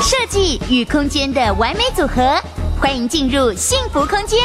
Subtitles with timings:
[0.00, 2.40] 设计与空间的完美组合，
[2.80, 4.40] 欢迎进入幸福空间，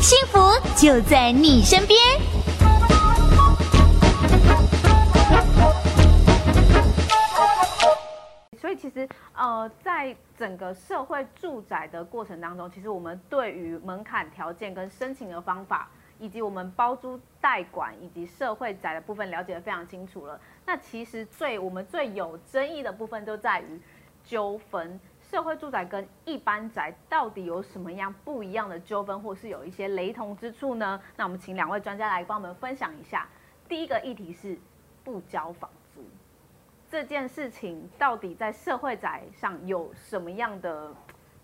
[0.00, 0.38] 幸福
[0.74, 1.98] 就在你身边。
[8.58, 20.40] 所以其实呃，在整个社会住宅的过程当中，其实我们对于门槛条件跟申请的方法，以及我们包租代管以及社会宅的部分了解得非常清楚了。
[20.66, 23.80] 那其实最我们最有争议的部分就在于
[24.24, 31.00] 纠纷，社会住宅跟一般宅到底有什么样不一样的纠纷，或是有一些雷同之处呢？
[31.16, 33.26] 那我们请两位专家来帮我们分享一下。
[33.68, 34.58] 第一个议题是
[35.04, 36.02] 不交房租
[36.90, 40.92] 这件事情，到底在社会宅上有什么样的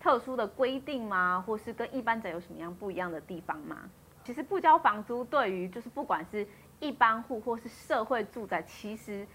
[0.00, 1.42] 特殊的规定吗？
[1.46, 3.88] 或是跟一般宅有什么样不一样的地方吗？
[4.24, 6.46] 其实不交房租对于就是不管是
[6.80, 9.26] 一般户或是社会住宅，其实，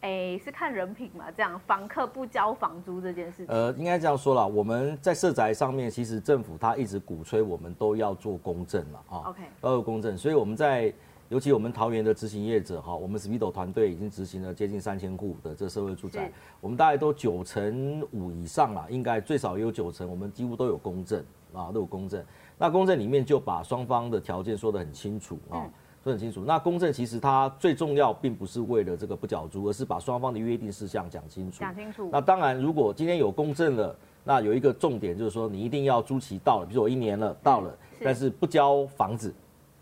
[0.00, 1.24] 哎是看人品嘛。
[1.36, 4.46] 这样房客不交房租这件事情，呃，应该这样说啦。
[4.46, 10.16] 我们在社宅上面，其实政府他一直鼓吹我们都要做公证了，啊，OK，都有公证。
[10.16, 10.92] 所以我们在
[11.28, 22.24] 尤其我们桃园的执行业者哈，我们 Speedo 团队已经执行了接近三千户的这社会住宅，我们大概都九成五以上了，应该最少也有九成，我们几乎都有公证啊，都有公证。
[22.58, 25.68] 那公证里面就把双方的条件说得很清楚啊，
[26.02, 26.42] 说得很清楚。
[26.46, 31.60] 那公证其实它最重要，并不是为了这个不缴租，而是把双方的约定事项讲清楚。
[31.60, 32.08] 讲清楚。
[32.10, 39.34] 那当然，如果今天有公证了，那有一个重点就是说，你一定要租期到了，比如说我一年了到了，但是不交房子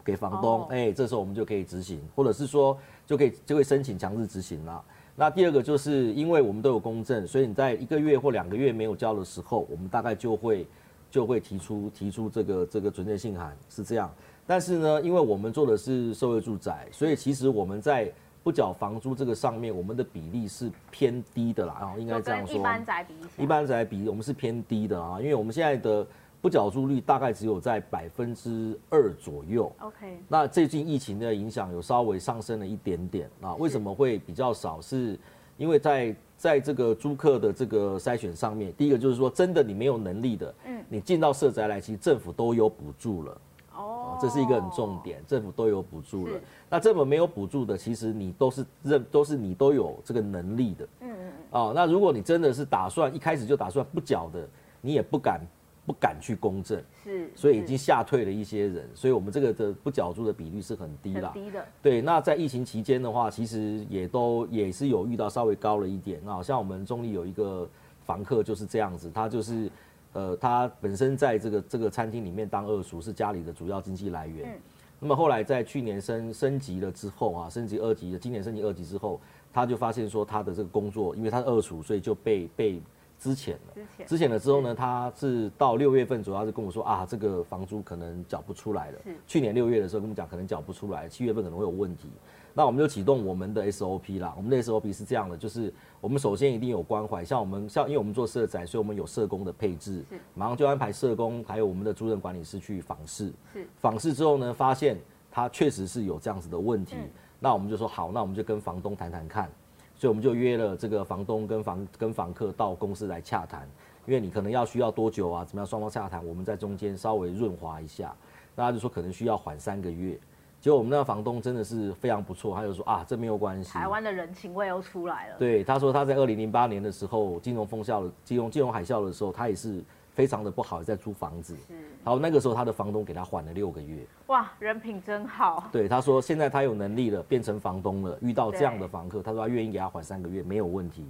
[0.03, 4.83] 给房东，哎，这时候我们就可以执行，或者是说就可以就会申请强制执行了。
[5.15, 10.67] 那第二个就是因为我们都有公证，所以你在一个月或两个月没有交的时候，我们大概就会。
[11.15, 14.13] 就会提出提出这个这个存证信函是这样，
[14.45, 18.13] 但是呢，因为我们做的是社会住宅，所以其实我们在
[18.43, 22.57] 不缴房租这个上面，我们的比例是偏低的啦，然后应该这样说。
[22.57, 26.05] 一般宅比一般宅比我们是偏低的啊，因为我们现在的
[26.43, 29.71] 不缴租率大概只有在百分之二左右。
[29.79, 34.81] OK，那最近疫情的影响有稍微上升了一点点啊，为什么会比较少？
[34.81, 35.17] 是
[35.59, 43.41] 因为在在这个租客的这个筛选上面，第一个就是说，真的你没有能力的，嗯，你进到社宅来，其实政府都有补助了，
[43.75, 46.39] 哦，这是一个很重点，政府都有补助了。
[46.69, 54.47] 那政府没有补助的，其实你都是认都是你都有这个能力的，嗯嗯嗯，哦，那如果你真的是打算一开始就打算不缴的，
[54.81, 55.41] 你也不敢。
[55.87, 61.65] 不敢去公证，是，所以已经吓退了一些人，所以我们这个的不缴租的比率是很低啦，低的。
[61.83, 66.21] 对，那在疫情期间的话，其实也都也是有遇到稍微高了一点。
[66.25, 67.69] 那好像我们中立有一个
[68.05, 69.71] 房客就是这样子，他就是，
[70.15, 74.55] 呃，他本身在这个这个餐厅里面当二厨，是家里的主要经济来源。
[74.55, 74.59] 嗯。
[75.01, 79.21] 那么后来在去年升升级了之后啊，升级二级的，今年升级二级之后，
[79.53, 82.81] 他就发现说他的这个工作，因为他是二厨，所以就被被。
[83.25, 88.99] 资遣了，之前了之后呢，他是到六月份主要是跟我说啊，这个房租可能缴不出来了。
[89.27, 92.11] 去年六月的时候跟我们讲，可能缴不出来，七月份可能会有问题。
[92.53, 94.35] 那我们就启动我们的 SOP 啦。
[94.37, 103.33] 我们的 SOP 是这样的，就是我们首先一定有关怀，像我们像因为我们做社宅，所以我们有社工的配置，马上就安排社工还有我们的租任管理师去访视。
[103.79, 104.99] 访视之后呢，发现
[105.31, 106.95] 他确实是有这样子的问题，
[107.41, 109.51] 那我们就说好，那我们就跟房东谈谈看。
[109.97, 113.69] 所以我们就约了这个房东跟房跟房客到公司来洽谈，
[114.07, 115.45] 因为你可能要需要多久啊？
[115.45, 115.67] 怎么样？
[115.67, 118.15] 双方洽谈，我们在中间稍微润滑一下。
[118.55, 120.19] 那他就说可能需要缓三个月。
[120.61, 123.71] 结果我们那个房东真的是非常不错，他就说啊，这没有关系。
[123.71, 125.37] 台湾的人情味又出来了。
[125.39, 129.83] 对，他说他在二零零八年的时候，金融风暴的金融金融海啸的时候，他也是。
[130.15, 131.55] 非常的不好，在租房子。
[131.67, 133.99] 是，好，那个时候他的房东给他缓了六个月。
[134.29, 135.69] 哇，人品真好。
[135.73, 141.05] 对，他说现在他有能力了，变成房东了，遇到这样的房客，他说他愿意给他缓三个月，没有问题。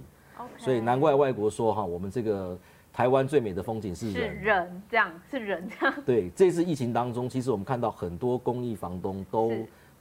[0.57, 2.57] 所以难怪外国说哈，我们这个
[2.91, 5.95] 台湾最美的风景是人，是人这样，是人这样。
[6.05, 9.51] 对，这次疫情当中，其实我们看到很多公益房东都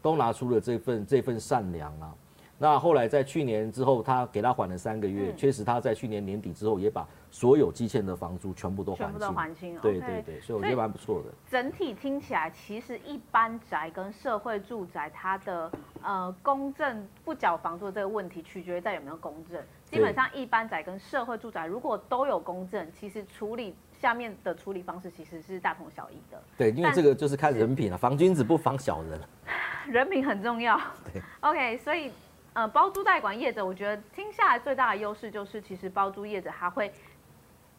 [0.00, 2.14] 都拿出了这份这份善良啊。
[2.64, 9.78] 那后来在去年之后，他给他缓了三个月，确、嗯、实他在去年年底之后也把所有积欠的房租全部都还清，全部都还清。
[9.80, 11.28] 对对对，所以我觉得蛮不错的。
[11.46, 15.70] 整体听起来，其实一般宅跟社会住宅，它的
[16.02, 19.62] 呃公证不缴房租的这个问题，取决于在有没有公证。
[19.84, 26.42] 基本上一般宅跟社会住宅如果都有公证，其实处理下面的处理方式其实是大同小异的。
[26.56, 29.20] 对，因为这个就是看人品啊，防君子不防小人。
[29.86, 30.80] 人品很重要。
[31.12, 31.20] 对。
[31.40, 32.10] OK，所以。
[32.54, 36.92] 呃，包租代管业者，我觉得听下来最大的优势就是，其实包租业者他会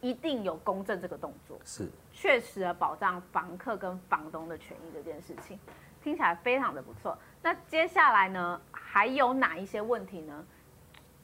[0.00, 5.58] 一定有公证这个动作，是确实的保障房客跟房东的权益这件事情，
[6.02, 7.16] 听起来非常的不错。
[7.42, 10.44] 那接下来呢，还有哪一些问题呢？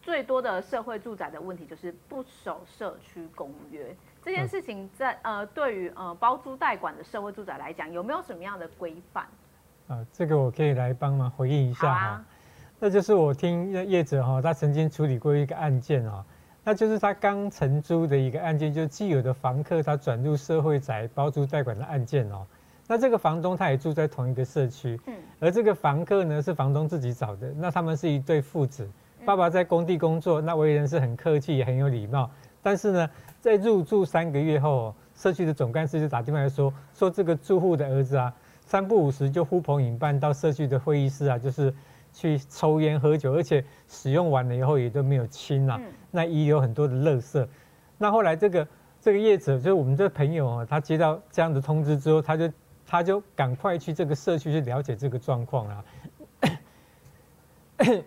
[0.01, 9.29] 最多的社会住宅的问题就是不守社区公约这件事情在，在呃对于呃包租代管的社会住宅来讲，有没有什么样的规范？
[9.87, 12.07] 啊，这个我可以来帮忙回应一下哈。
[12.07, 12.25] 啊、
[12.85, 16.25] 那就是我听业者哈，他曾经处理过一个案件啊，
[16.65, 22.45] 那就是他刚承租的一个案件，就既有的房客他转入社会宅包租代管的案件哦。
[22.89, 28.91] 那这个房东他也住在同一个社区，嗯，而这个房客呢是房东自己找的，那他们是一对父子。
[29.25, 32.29] 爸爸在工地工作，那为人是很客气，也很有礼貌。
[32.65, 38.35] 但是呢，在入住三个月后，社区的总干事就打电话来说，说这个住户的儿子啊，
[38.67, 41.73] 三不五时就呼朋引伴到社区的会议室啊，就是
[42.13, 45.81] 去抽烟喝酒，而且使用完了以后也都没有清啊，
[46.11, 47.47] 那遗留很多的垃圾。
[47.99, 48.67] 那后来这个
[49.01, 52.53] 这个业者，就是我们这个朋友啊，他接到这样的通知之后，他就
[52.87, 55.85] 他就赶快去这个社区去了解这个状况啊。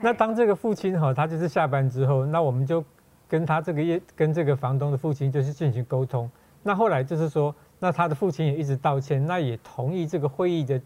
[0.00, 2.82] 那当这个父亲哈，他就是下班之后，那我们就
[3.28, 6.30] 跟他这个业跟这个房东的父亲就是进行沟通。
[6.62, 10.80] 那后来就是说，那他的父亲也一直道歉，那也同意这个会议的，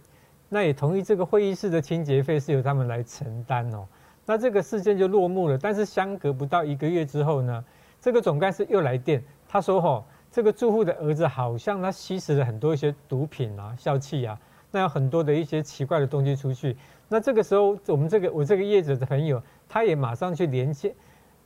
[0.49, 3.87] 那也同意这个会议室的清洁费是由他们来承担哦。
[4.25, 5.59] 那这个事件就落幕了。
[5.59, 7.65] 但是相隔不到一个月之后呢，
[8.01, 14.39] 这个总干事又来电，他说哈，这个住户的儿子好像他吸食了很多一些毒品啊、笑气啊，
[14.71, 16.77] 那有很多的一些奇怪的东西出去。
[17.09, 20.95] 那这个时候，我们这个我这个业者的朋友，他也马上去连线，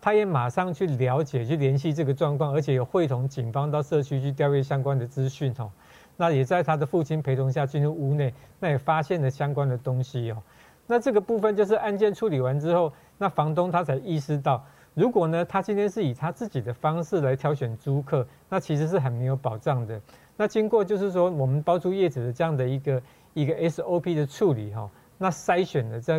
[0.01, 5.71] 他也马上去了解、去联系这个状况，而且有会同警方到社区去调阅相关的资讯哦。
[6.17, 10.43] 那也在他的父亲陪同下进入屋内，那也发现了相关的东西哦。
[10.87, 14.65] 那这个部分就是案件处理完之后，那房东他才意识到，
[14.95, 20.01] 如果呢他今天是以他自己的方式来挑选租客，那其实是很没有保障的。
[20.37, 23.03] 那经过就是说我们包租业主的这样的一个
[23.35, 24.91] 一个 SOP 的处理哈。
[25.19, 26.19] 那筛选的这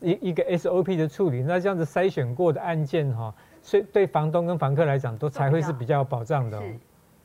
[0.00, 6.78] 一一个 SOP 的处理，那这样子筛选过的案件哈，所以对房东跟房客来讲都才会是比较有保障的，是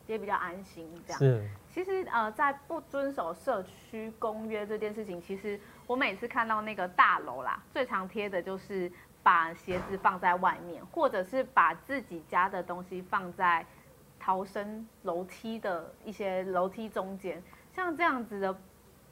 [0.08, 1.18] 也比较安心这样。
[1.18, 8.90] 是，其实呃，在不遵守社区公约这件事情，其实我每次看到那个大楼啦，最常贴的就是
[9.22, 13.64] 把鞋子放在外面，或者是把自己家的东西放在
[14.18, 17.42] 逃生楼梯的一些楼梯中间，
[17.72, 18.56] 像这样子的。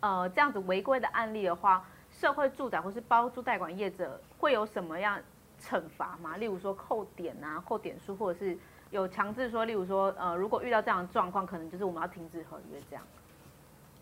[0.00, 5.20] 呃，这样子违规的案例的话，社会住宅或是包租代管业者会有什么样
[5.60, 6.36] 惩罚吗？
[6.36, 8.56] 例如说扣点啊，扣点数，或者是
[8.90, 13.04] 有强制说，例如说，呃，如果遇到这样的状况，可能就是我们要停止合约这样。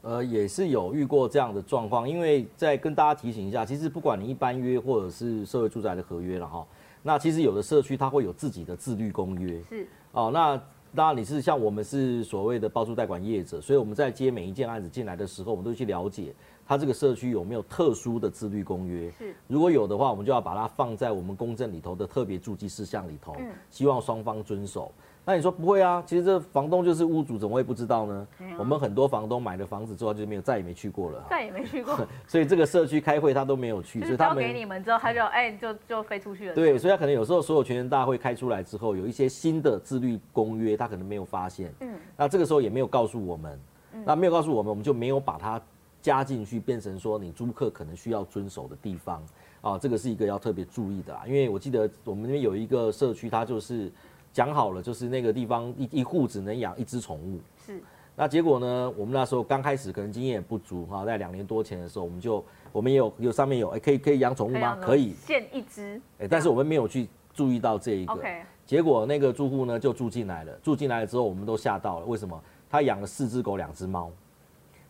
[0.02, 6.66] 呃，也是有遇过这样的状况，因为再跟大家提醒一下，其实不管你一般约或者是社会住宅的合约了哈，
[7.02, 9.62] 那其实有的社区它会有自己的自律公约。
[9.62, 9.86] 是。
[10.12, 10.60] 哦，那。
[10.94, 16.32] 当然，你是像我们是所谓的包租代管业者，所以我们在接每一件案子进来的时候，我们都去了解
[16.66, 19.10] 他这个社区有没有特殊的自律公约。
[19.10, 23.36] 是，如果有的话，我们就要把它放在我们公证里头的特别注记事项里头，
[23.70, 24.92] 希望双方遵守。
[25.28, 26.00] 那你说不会啊？
[26.06, 28.28] 其实这房东就是屋主，怎么会不知道呢？
[28.38, 31.98] 嗯、我们很多房东买了房子之后就没有，再也没去过了，再也没去过。
[32.28, 36.54] 所以这个社区开会他都没有去，所以他们给你们之后，他就哎、欸、就就飞出去了。
[36.54, 41.74] 对，所以他可能有时候所有权人大会开出来之后，有一些新的自律公约，他可能没有发现。
[41.80, 43.60] 嗯，那这个时候也没有告诉我们，
[44.04, 45.60] 那没有告诉我们，我们就没有把它
[46.06, 49.20] 加进去，变成说你租客可能需要遵守的地方
[49.60, 49.76] 啊。
[49.76, 53.90] 这个是一个要特别注意的啊，因为我记得我们那边有一个社区，它就是。
[54.32, 57.40] 讲好了，就是那个地方一一户只能养一只宠物。
[57.66, 57.82] 是。
[58.14, 58.92] 那结果呢？
[58.94, 64.76] 我们那时候刚开始可能经验也不足哈，在两年多前的时候，我们就我们也有有上面有哎、欸，可以可以养宠物吗？
[64.76, 65.14] 可以。
[65.14, 65.98] 限一只。
[66.18, 68.12] 哎，但是我们没有去注意到这一个。
[68.12, 68.42] OK。
[68.66, 72.04] 结果那个住户呢就住进来了，住进来了之后，我们都吓到了。
[72.04, 72.38] 为什么？
[72.68, 74.12] 他养了四只狗，两只猫。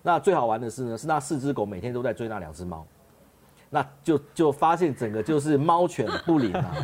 [0.07, 2.87] 那最好玩的是呢，是那四只狗每天都在追那两只猫。
[3.71, 6.77] 那就就发现整个就是猫犬不灵啊，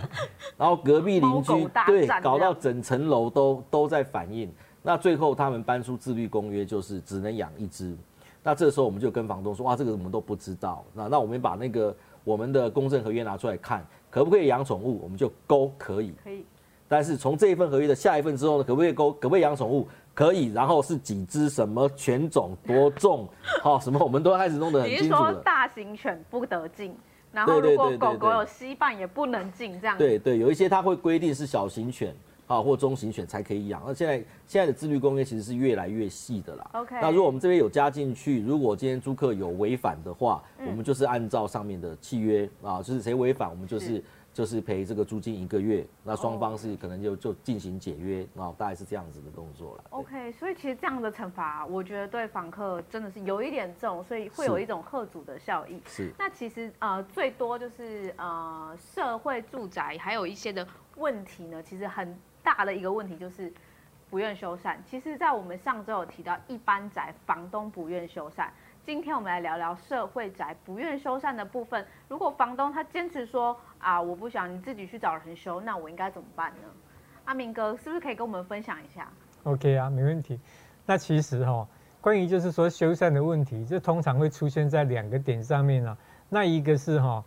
[0.59, 4.53] 然后隔壁邻居对搞到整层楼都都在反映，
[4.83, 7.97] 那最后他们搬出自律公约，就是只能养一只。
[8.43, 10.85] 那这时候我们就跟房东说，哇，这个我们都不知道。
[10.93, 15.01] 那那我们把那个我们的公证合约拿出来看，可不可以养宠物？
[15.01, 16.13] 我们就勾可以。
[16.25, 16.32] 可以。
[16.93, 19.11] 但是从这一份合约的下一份之后呢，可不可以勾？
[19.13, 19.89] 可不可以养宠物？
[20.13, 23.27] 可以，然后是几只，什么犬种，多重，
[23.63, 25.05] 好，什么我们都开始弄得很清楚。
[25.05, 26.95] 你是说大型犬不得进，
[27.33, 29.97] 然后如果狗狗有稀饭也不能进，这样？
[29.97, 32.15] 对对，有一些它会规定是小型犬
[32.47, 33.83] 啊或中型犬才可以养。
[33.87, 36.71] 那现在现在的自律公约其实是越来越细的啦。
[36.75, 36.95] OK。
[37.01, 49.85] 那如果我们这边有加进去，如果今天租客有违反的话，我们就是按照上面的契约啊，就是谁违反，我们就是就是赔这个租金一个月，那双方是可能就就进行解约啊，大概是这样子的动作了。
[49.91, 55.83] OK，所以其实这样的惩罚，我觉得对房客真的是有一点重，所以会有一种贺阻的效益。
[55.87, 56.11] 是。
[56.19, 63.53] 那其实呃最多就是呃社会住宅还有一些的问题呢，其实很大的一个问题就是
[64.09, 64.77] 不愿修缮。
[64.87, 68.49] 其实，在我们上周有提到一般宅房东不愿修缮。
[68.85, 71.87] 今天我们来聊聊社会宅不愿修缮的部分。
[72.09, 76.69] 如果房东他坚持说啊，我不想你自己去找人修，那我应该怎么办呢？
[77.25, 79.09] 阿明哥是不是可以跟我们分享一下
[79.43, 80.41] ？OK 啊，没问题。
[80.87, 81.69] 那其实哈、哦，
[82.01, 85.97] 关于就是说修缮的问题，这通常会出现在两个点上面啊。
[86.29, 87.25] 那一个是哈、哦，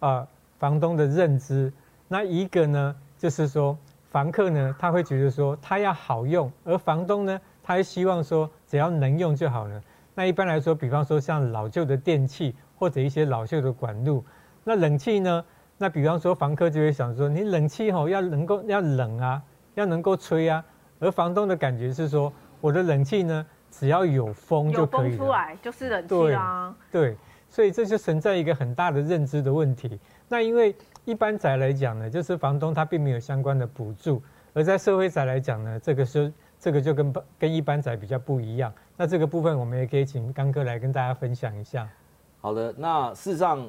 [0.00, 0.28] 呃，
[0.58, 1.72] 房东的认知；
[2.08, 3.78] 那一个呢，就是说
[4.10, 9.80] 房客呢，他会觉得说他要好用，而房东呢，他还希望说只要能用就好了。
[10.14, 14.24] 那一般来说，比方说像老旧的电器或者一些老旧的管路，
[14.64, 15.44] 那冷气呢？
[15.82, 19.42] 那比方说房客就会想说，你冷气吼要能够要冷啊，
[19.74, 20.64] 要能够吹啊。
[21.00, 25.10] 而房东的感觉是说，我的冷气呢，只要有风就可以了。
[25.10, 26.72] 有风出来就是冷气啊。
[26.92, 27.02] 对。
[27.08, 27.16] 对，
[27.48, 29.98] 所以这就存在一个很大的认知的问题。
[30.28, 30.72] 那因为
[31.04, 34.22] 一般宅来讲呢，就是房东他并没有相关的补助，
[34.54, 36.32] 而在社会宅来讲呢，这个是。
[36.60, 41.88] 这个就跟跟一般宅比较不一样，那这个部分我们也可以请刚哥来跟大家分享一下。
[42.40, 43.68] 好的，那事实上，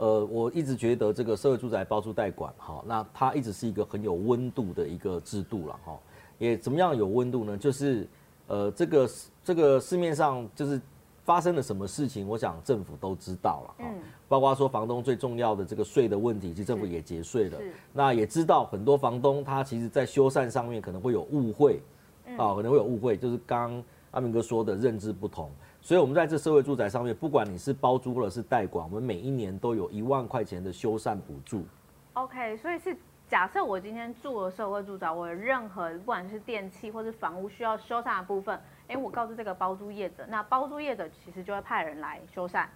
[0.00, 5.98] 呃，我一直觉得这个社会住宅包租代管，哈，那它一直是一个很有温度的一个制度了，哈。
[6.38, 7.54] 也怎么样有温度呢？
[7.58, 8.08] 就是，
[8.46, 9.10] 呃，这个
[9.44, 10.80] 这个市面上就是
[11.22, 13.90] 发生了什么事情，我想政府都知道了，哈。
[14.26, 17.58] 包括说房东最重要的这个税的问题，其实政府也节税了。
[17.92, 21.78] 那也知道很多房东他其实在修缮上面可能会有误会。
[22.38, 25.50] 啊，可能会有误会，就是刚刚阿明哥说的认知不同，
[25.82, 31.64] 所以我们在这社会住宅上面，不管你是包租或者是代管，我们每一年都有一万块钱的修缮补助。
[32.12, 32.96] OK，所以是
[33.26, 42.66] 假设我今天住了社会住宅，我有任何不管是电器或是房屋需要修缮的部分，哎，我告诉这个包租业者，那包租业者其实就会派人来修缮，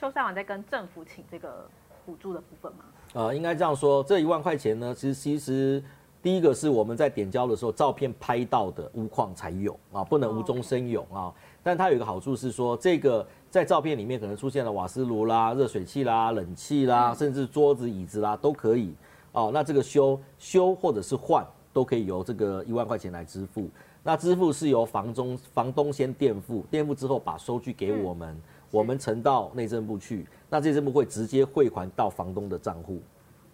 [0.00, 1.68] 修缮完再跟政府请这个
[2.06, 2.84] 补助的部分吗？
[3.12, 5.82] 呃，应该这样说，这一万块钱呢，其实其实。
[6.24, 11.30] 第一个是我们在点交的时候，照片拍到的屋况才有啊，不能无中生有啊。
[11.62, 18.94] 但它有一个好处是说，这个在照片里面可能出现了瓦斯炉啦、热水器啦、冷气啦，甚至桌子椅子啦都可以
[19.32, 19.50] 哦。
[19.52, 23.68] 那这个修修或者是换都可以由这个一万块钱来支付。
[24.02, 28.34] 那支付是由房中房东先垫付，垫付之后把收据给我们，
[28.70, 33.02] 我们呈到内政部去，那内政部会直接汇款到房东的账户。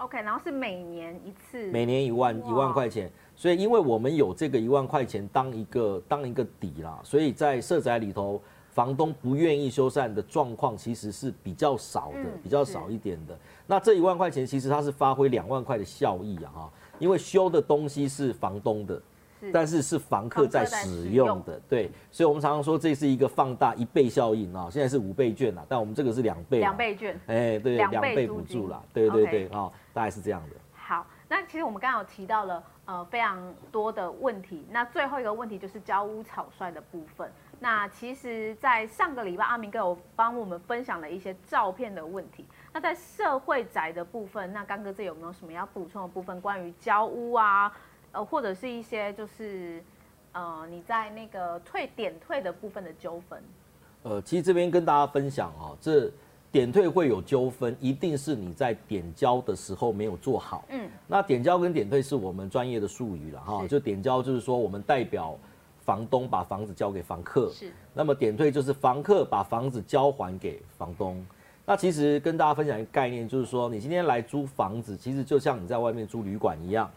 [0.00, 8.40] OK，然后是每年一次，每年一万一万块钱，所以因为我们有这个一万块钱当一个当一个底啦，所以在社宅里头，
[8.70, 13.38] 房东不愿意修缮的状况其实是比较少的，比较少一点的。
[13.66, 19.00] 那这一万块钱其实它是发挥两万块的效益啊，哈，因为修的东西是房东的。
[19.54, 30.56] 但是是房客在使用的，对，所以我们常常说这是一个放大一倍效应啊，现在是五倍券啦，但我们这个是两倍，两倍券，哎，对，两倍补助啦，对对对，啊，大概是这样的。
[30.74, 37.30] 好，那其实我们刚刚有提到了呃非常多的问题，那最后一个问题就是交屋草率的部分。
[37.62, 42.46] 那其实，在上个礼拜阿明哥有帮我们分享了一些照片的问题。
[42.72, 46.40] 那在社会宅的部分，那刚哥这有没有什么要补充的部分？
[46.40, 47.70] 关于交屋啊？
[48.12, 49.84] 呃，或者是一些就是，
[50.32, 53.40] 呃，你在那个退点退的部分的纠纷。
[54.02, 56.10] 呃，其实这边跟大家分享哦，这
[56.52, 60.64] 点退会有纠纷，一定是你在点交的时候没有做好。
[60.70, 60.88] 嗯。
[61.06, 65.38] 那点交跟点退是我们专业的术语了哈，就点交就是说我们代表
[65.78, 67.50] 房东把房子交给房客。
[67.50, 67.72] 是。
[67.94, 71.24] 那么点退就是房客把房子交还给房东。
[71.66, 76.90] 那其实跟大家分享一个概念，就是说你今天来租房子，其实就像你在外面租旅馆一样。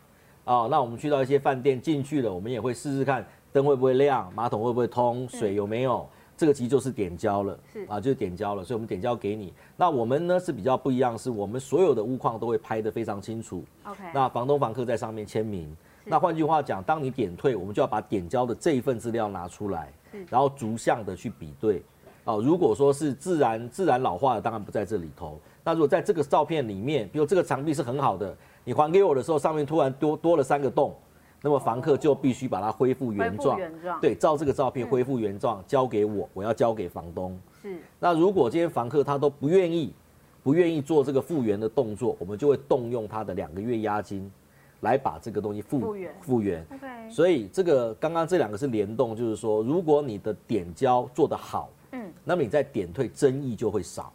[0.45, 6.09] 哦，那我们去到一些饭店进去了，我们也会试试看灯会不会亮，马桶会不会通，水有没有，嗯、
[6.43, 9.53] 这个其实就是点交了，是啊，就是点交了，所以我们点交给你。
[9.77, 13.63] 那我们呢是比较不一样，是我们所有的屋况都会拍得非常清楚。
[13.85, 15.73] OK，那房东房客在上面签名。
[16.03, 19.89] 那换句话讲，当你点退，我们就要把点交的这一份资料拿出来，
[20.29, 21.81] 然后逐项的去比对。
[22.25, 25.39] 哦，如果说是自然自然老化的，当然不在这里头。
[25.63, 28.35] 那如果在这个照片里面，比如这个墙壁是很好的。
[28.65, 30.93] 你还给我的时候，上面突然多多了三个洞，
[31.45, 33.59] 那么房客就必须把它恢复原状。
[33.59, 33.99] 原状。
[33.99, 37.37] 对，照这个照片恢复原状，交给我，我要交给房东。
[37.61, 37.77] 是。
[37.99, 39.93] 那如果今天房客他都不愿意，
[40.41, 44.31] 不愿意做这个复原的动作，我们就会动用他的两个月押金，
[44.79, 46.15] 来把这个东西复复原。
[46.21, 46.65] 复原。
[47.11, 54.13] 所以这个刚刚这两个是联动，就是说，如果你的点交做得好，嗯，那么你在点退争议就会少。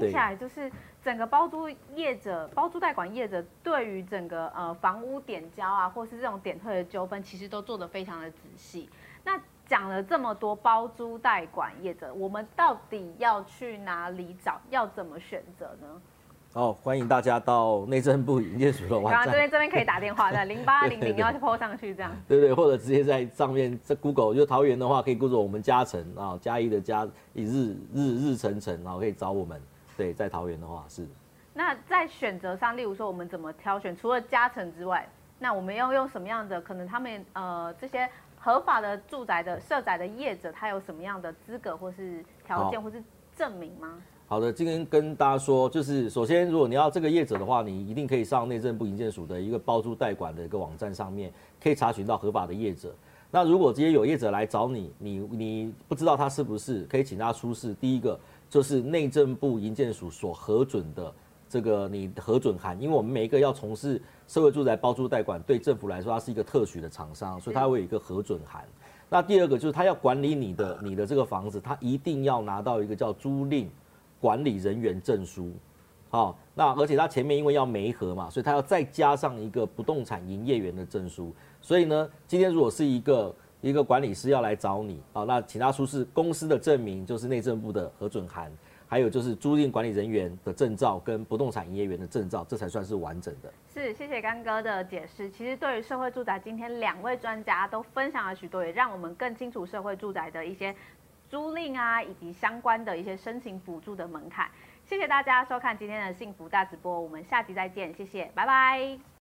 [0.00, 0.06] 哦。
[0.06, 0.70] 听听起来就是
[1.02, 8.88] 整个包租业者、包租代管业者对于整个呃房屋点交啊，或是这种点退的纠纷，其实都做得非常的仔细。
[9.24, 14.60] 那讲了这么多包租代管业者，我们到底要去哪里找？
[14.70, 16.02] 要怎么选择呢？
[16.52, 19.24] 哦，欢迎大家到内政部营业署的网站。
[19.26, 22.10] 这边这边可以打电话的 零八零零要去 po 上去这样。
[22.26, 29.62] 对对，或者直接在上面在 Google，就桃园的话可以 Google 我们嘉诚啊，嘉义的嘉，一日日日成成，然后可以找我们。
[30.00, 31.06] 对，在桃园的话是。
[31.52, 33.94] 那在选择上，例如说我们怎么挑选？
[33.94, 35.06] 除了加成之外，
[35.38, 36.58] 那我们要用什么样的？
[36.58, 43.02] 可能他们呃这些合法的住宅的设宅的业者，他有什么样的资格或是条件或是
[43.36, 43.98] 证明吗？
[44.26, 51.30] 好的，今天跟大家说，就是首先，如果你要这个业者的话，你一定可以上内政部营建署的一个包租代管的一个网站上面，
[51.62, 52.94] 可以查询到合法的业者。
[53.30, 58.18] 那如果这些有业者来找你，你你不知道他是不是，可以请他出示第一个
[58.50, 61.10] 就是内政部营建署所核准的
[61.48, 68.62] 这个你核准函，因为我们每一个要从事社会住宅包租代管，对政府来说，它是一个特许的厂商，所以它会有一个核准函。
[69.08, 73.66] 那第二个就是他要管理你的你的这个房子，他一定要拿到一个叫租赁。
[74.20, 75.50] 管理人员证书，
[76.10, 81.34] 好，那而且他前面因为要媒合嘛，所以他要再加上一个不动产营业员的证书。
[81.62, 88.50] 所以呢，今天如果是一个一个管理师要来找你，啊，那请他出示公司的证明，就是内政部的核准函，
[88.88, 93.52] 还有就是租赁管理人员的证照跟不动产营业员的证照，这才算是完整的。
[93.72, 95.30] 是，谢谢干哥的解释。
[95.30, 100.74] 其实对于社会住宅，今天两位专家都分享了许多，也让我们更清楚社会住宅的一些。
[101.28, 104.50] 租赁啊，以及相关的一些申请补助的门槛。
[104.84, 109.10] 谢谢大家收看今天的幸福大直播，我们下集再见，谢谢，拜拜。